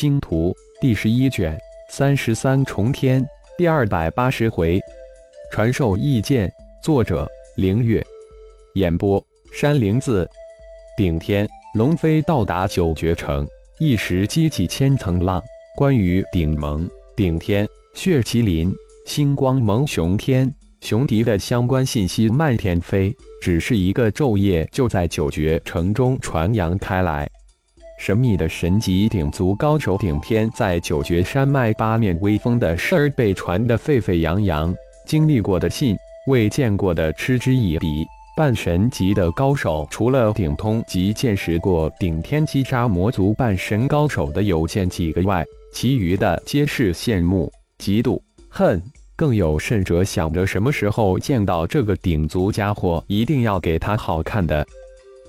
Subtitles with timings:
[0.00, 3.22] 星图》第十一卷三十三重天
[3.58, 4.80] 第二百八十回，
[5.52, 6.50] 传授意见。
[6.82, 8.02] 作者：凌月。
[8.76, 10.26] 演播：山灵子。
[10.96, 13.46] 顶天龙飞到达九绝城，
[13.78, 15.38] 一时激起千层浪。
[15.76, 18.74] 关于顶盟、顶天、血麒麟、
[19.04, 27.28] 星光盟、熊天、熊敌的相关信息漫天飞，只是一个昼夜就在九绝城中传扬开来。
[28.00, 35.94] 神秘的神级顶族高手顶天在九绝山脉八面威风的事儿被传得沸沸扬扬，经历过的信，
[36.26, 38.06] 未见过的嗤之以鼻。
[38.34, 48.82] 半神级的高手，除了顶通及见识过顶天击杀魔族半神高手的有见几个外，其余的皆是羡慕、嫉妒、恨，
[49.14, 54.66] 更有甚者想着什么时候见到这个顶族家伙，一定要给他好看的。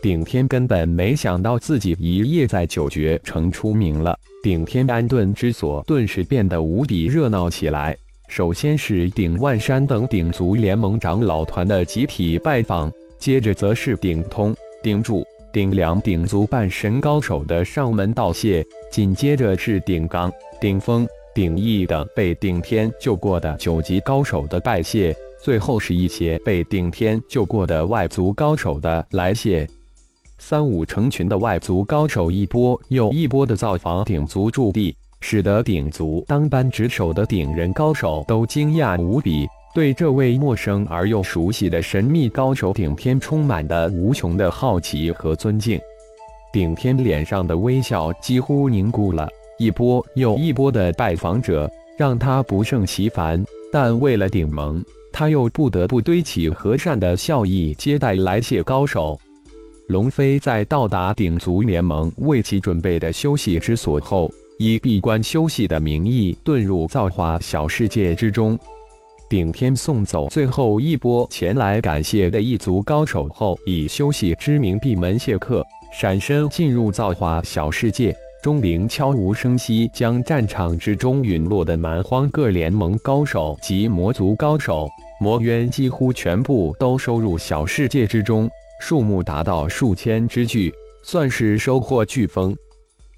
[0.00, 7.96] 顶天根本没想到自己一夜在九绝城出名了，顶天安顿之所顿时变得无比热闹起来。
[8.28, 29.66] 首先是顶万山等顶族联盟长老团的集体拜访，接着则是顶通、顶柱、顶梁顶族半神高手的上门道谢，紧接着是顶刚、顶峰、顶翼等被顶天救过的九级高手的拜谢，最后是一些被顶天救过的外族高手的来谢。
[30.38, 45.78] 三五成群的外族高手一波又一波的造访鼎族驻地，使得鼎族当班值守的鼎人高手都惊讶无比，对这位陌生而又熟悉的神秘高手顶天充满的无穷的好奇和尊敬。
[46.52, 59.18] 顶天脸上的微笑几乎凝固了，一波又一波的拜访者让他不胜其烦，但为了顶盟，他又不得不堆起和善的笑意接待来谢高手。
[59.88, 68.58] 龙飞在到达顶族联盟为其准备的休息之所后，以闭关休息的名义遁入造化小世界之中。
[69.30, 78.14] 顶天送走最后一波前来感谢的一族高手后，以休息之名闭门谢客，闪身进入造化小世界。
[78.42, 84.86] 钟灵悄无声息将战场之中陨落的蛮荒各联盟高手及魔族高手、
[85.18, 88.48] 魔渊几乎全部都收入小世界之中。
[88.80, 90.72] 数目达到数千之巨，
[91.02, 92.56] 算是收获巨丰。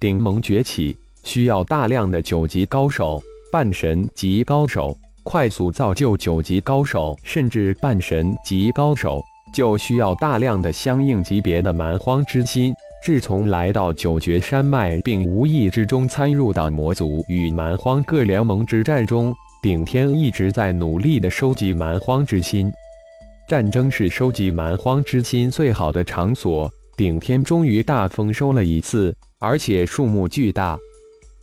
[0.00, 9.22] 顶盟崛起需要大量的九级高手、半神级高手，快速造就九级高手，甚至半神级高手，
[9.54, 12.74] 就需要大量的相应级别的蛮荒之心。
[13.04, 22.72] 自从来到九绝山脉，并无意之中参入到魔族与蛮荒各联盟之战中，顶天一直在努力的收集蛮荒之心。
[23.48, 26.70] 战争是收集蛮荒之心最好的场所。
[26.96, 30.78] 顶天终于大丰收了一次，而且数目巨大。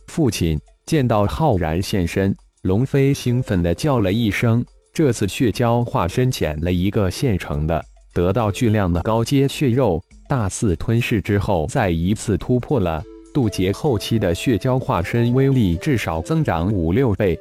[0.06, 4.64] 父亲见到浩然现身，龙飞兴奋地叫了一声。
[4.92, 17.38] 这次血蛟化身捡了一个现成的，得到巨量的高阶血肉，大肆吞噬之后，再一次突破了渡劫后期的血蛟化身威力，至少增长五六倍。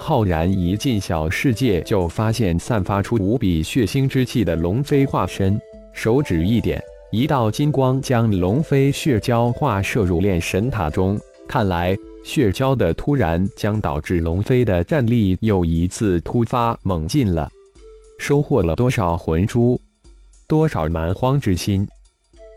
[0.00, 5.60] 浩然一进小世界，就发现散发出无比血腥之气的龙飞化身，
[5.92, 11.18] 手指一点，一道金光将龙飞血蛟化射入炼神塔中。
[11.48, 17.50] 看来血蛟的突然将导致龙飞的战力又一次突发猛进了。
[18.18, 19.78] 收获了多少魂珠？
[20.46, 21.86] 多少蛮荒之心？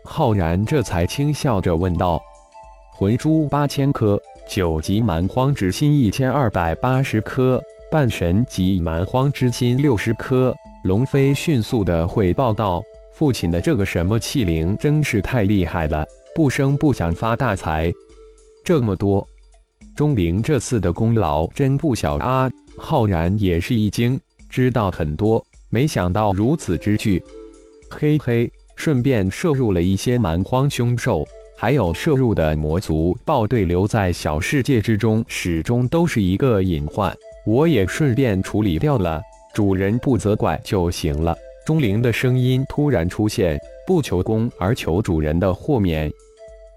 [0.04, 2.22] 浩然这才轻笑着问道
[2.96, 4.18] ：“魂珠八千颗。”
[4.54, 7.58] 九级蛮荒之心一千二百八十颗，
[7.90, 10.54] 半神级蛮荒之心六十颗。
[10.84, 12.82] 龙飞迅速的汇报道
[13.16, 17.90] ：“父亲的这个什么器灵真是太厉害了，不生不想发大财。
[18.62, 19.26] 这么多，
[19.96, 24.20] 钟灵这次的功劳真不小啊！”浩然也是一惊，
[24.50, 27.24] 知道很多，没想到如此之巨。
[27.88, 31.26] 嘿嘿，顺便摄入了一些蛮荒凶兽。
[31.62, 37.16] 还有摄入的魔族暴队留在小世界之中，始终都是一个隐患。
[37.46, 39.22] 我也顺便处理掉了，
[39.54, 41.32] 主人不责怪就行了。
[41.64, 43.56] 钟灵的声音突然出现，
[43.86, 46.10] 不求功而求主人的豁免。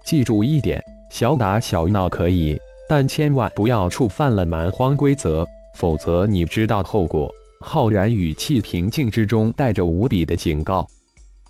[0.04, 0.80] 记住一点，
[1.10, 2.56] 小打小闹可以，
[2.88, 5.44] 但千万不要触犯了蛮荒规则，
[5.74, 7.28] 否则你知道后果。
[7.60, 10.86] 浩然语气平静之中带着无比的警告，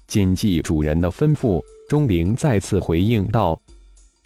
[0.06, 1.62] 谨记主人的吩咐。
[1.88, 3.56] 钟灵再次回应道：“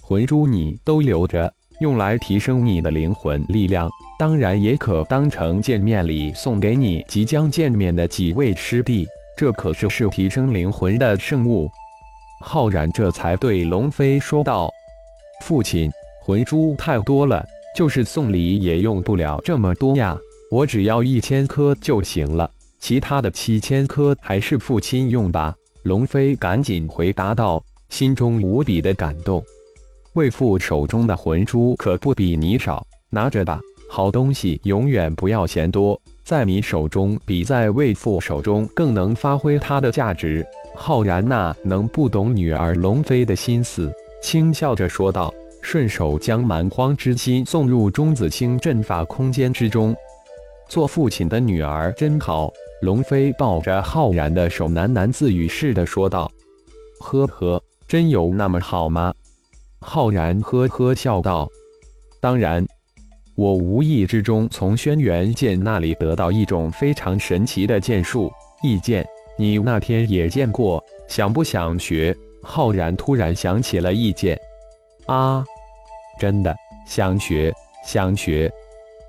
[0.03, 3.89] 魂珠你都留着，用来提升你的灵魂力量，
[4.19, 9.07] 当然也可当成见面礼送给你即将见面的几位师弟。
[9.37, 11.71] 这可是是提升灵魂的圣物。”
[12.43, 14.71] 浩然这才对龙飞说道
[15.45, 15.91] ：“父亲，
[16.23, 17.47] 魂珠太多了，
[17.77, 20.17] 就是送礼也用不了这么多呀。
[20.51, 25.55] 我只要一千颗就行了，其他的七千颗还是父亲用吧。
[25.83, 29.43] 龙飞赶紧回答道，心中无比的感动。
[30.13, 33.59] 为父手中的魂珠可不比你少，拿着吧。
[33.89, 40.47] 好东西永远不要嫌多，在你手中比在为父手中更能发挥它的价值。
[40.75, 43.91] 浩然那能不懂女儿龙飞的心思，
[44.23, 45.33] 轻笑着说道，
[45.63, 49.97] 顺手将蛮荒之心送入钟子清阵法空间之中。
[50.69, 56.31] 做父亲的女儿真好，龙飞抱着浩然的手喃喃自语似的说道
[57.01, 59.13] ：“呵呵，真有那么好吗？”
[59.81, 61.49] 浩然呵呵笑道
[62.21, 62.67] ：“当然，
[63.37, 68.31] 我无意之中从轩辕剑那里得到一种非常神奇的剑术
[68.63, 69.07] 异剑，
[69.39, 74.41] 你那天也见过，想不想学？”浩然突然想起了异剑，
[75.05, 75.45] 啊，
[76.19, 76.57] 真的
[76.87, 77.53] 想学，
[77.85, 78.51] 想学。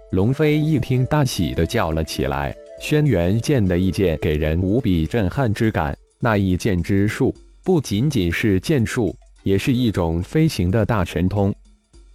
[0.09, 5.95] 龙飞一听，大喜的叫了起来：“轩辕剑的异剑给人无比震撼之感。
[6.19, 7.33] 那异剑之术
[7.63, 11.54] 不仅仅是剑术，也是一种飞行的大神通。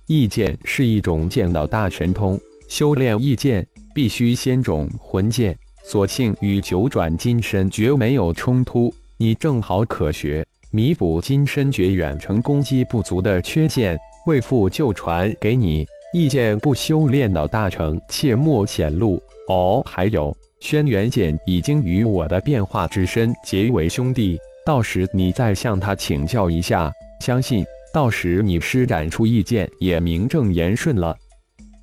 [0.08, 3.64] 异剑是一种剑道大神通，修炼异剑
[3.94, 13.96] 必须先种魂剑，所幸与九转金身诀没有冲突，你正好可学，弥补金身诀远程攻击不足的缺陷。
[14.26, 19.82] 为父就传给你。”意剑不修炼到大成，切莫显露哦。
[19.84, 31.16] 还有，轩辕剑已经与我的变化之身结为兄弟，到时你再向他请教一下，相信到时你施展出意剑也名正言顺了。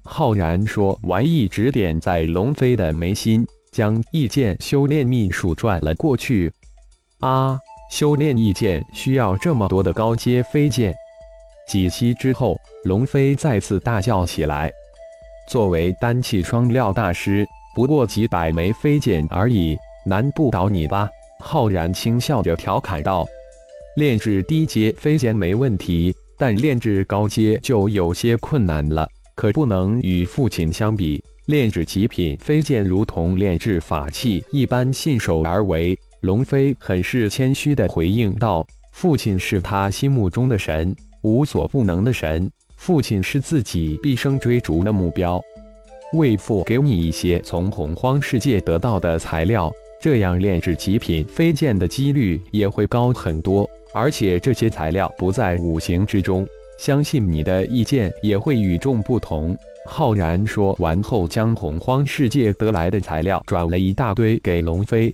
[0.03, 6.51] 浩然说完，一指点在龙飞的眉心，将意剑修炼秘术转了过去。
[7.19, 7.57] 啊，
[7.89, 10.93] 修炼意剑需要这么多的高阶飞剑？
[11.69, 14.69] 几息之后，龙飞再次大叫起来
[15.47, 21.09] ：“作为丹气双料大师，不过几百枚飞剑而已，难不倒你吧？”
[21.39, 23.25] 浩然轻笑着调侃道
[23.97, 31.23] ：“炼制低阶飞剑没问题，但炼制高阶就有些困难了，可不能与父亲相比。
[31.47, 45.41] 炼制极品飞剑如同炼制法器一般，信手而为。”龙飞很是谦虚地回应道：“父亲是他心目中的神。”无所不能的神，父亲是自己毕生追逐的目标。
[46.13, 49.71] 为父给你一些从洪荒世界得到的材料，
[50.01, 53.69] 这样炼制极品飞剑的几率也会高很多。
[53.93, 56.47] 而且这些材料不在五行之中，
[56.79, 59.55] 相信你的意见也会与众不同。
[59.85, 65.13] 浩然说完后，将洪荒世界得来的材料转了一大堆给龙飞。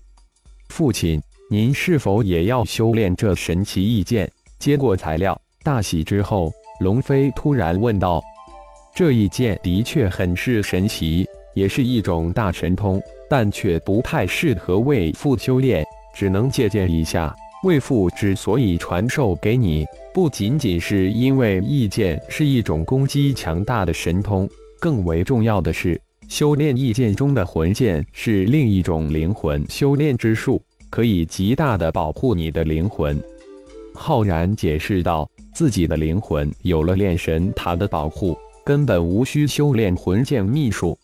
[0.69, 1.19] 父亲，
[1.49, 4.31] 您是否也要修炼这神奇异剑？
[4.59, 5.39] 接过材料。
[5.63, 8.23] 大喜之后，龙飞突然问道
[8.99, 17.33] ：“这一剑的确很是神奇，也是一种大神通，但却不太适合为父修炼，只能借鉴一下。
[17.63, 24.45] 为父之所以传授给你，不仅仅是因为异剑是一种攻击强大的神通，
[24.81, 25.97] 更为重要的是，
[26.27, 33.17] 修炼异剑中的魂剑是另一种灵魂修炼之术，可以极大的保护你的灵魂。”
[33.95, 35.25] 浩然解释道。
[35.51, 38.37] 自己的灵魂有了炼神塔的保护，
[38.69, 40.95] 根本无需修炼魂剑秘术。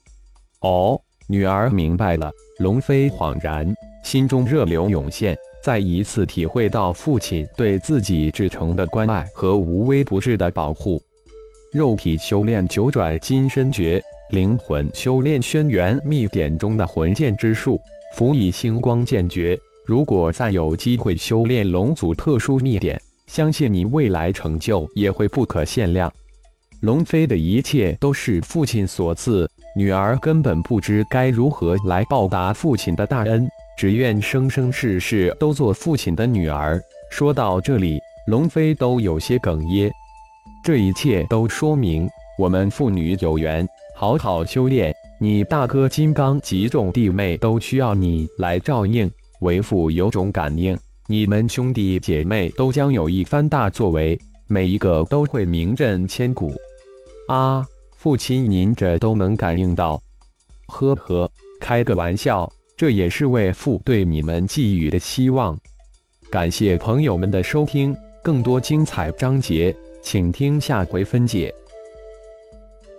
[0.61, 2.31] 哦，女儿明白了。
[2.59, 11.01] 龙飞恍然，心中热流涌现，再一次体会到父亲对自己至诚的关爱和无微不至的保护。
[11.73, 17.81] 肉体修炼九转金身诀，灵魂修炼轩辕秘典中的魂剑之术，
[18.13, 19.59] 辅以星光剑诀。
[19.87, 26.13] 如果再有机会修炼龙族特殊秘典，相信你未来成就也会不可限量。
[26.85, 36.79] 龙飞的一切都是父亲所赐，女儿根本不知该如何来报答父亲的大恩，只愿生生世世都做父亲的女儿。
[37.09, 39.91] 说到这里，龙飞都有些哽咽。
[40.63, 44.93] 这一切都说明我们父女有缘，好好修炼。
[45.19, 49.09] 你大哥金刚及众弟妹都需要你来照应，
[49.41, 50.77] 为父有种感应。
[51.07, 54.15] 你们兄弟姐妹都将有一番大作为，
[54.45, 56.53] 每一个都会名震千古。
[57.27, 57.65] 啊，
[57.97, 59.99] 父亲，您这都能感应到？
[60.67, 61.29] 呵呵，
[61.59, 65.57] 开个玩笑，这也是为父对你们寄予的希望。
[66.29, 71.53] 感谢朋友们的收听，更多精彩章节，请听下回分解。